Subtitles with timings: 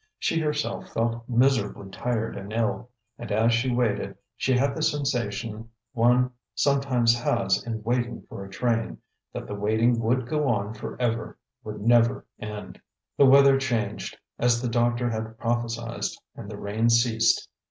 [0.17, 5.69] She herself felt miserably tired and ill; and as she waited, she had the sensation
[5.93, 8.97] one sometimes has in waiting for a train;
[9.31, 12.81] that the waiting would go on for ever, would never end.
[13.15, 16.01] The weather changed, as the doctor had prophesied,
[16.35, 17.47] and the rain ceased.